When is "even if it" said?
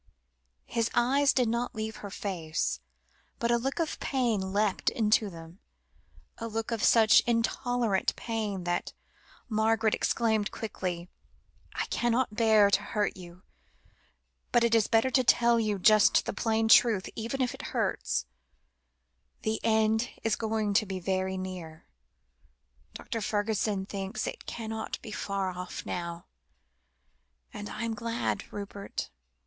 17.15-17.61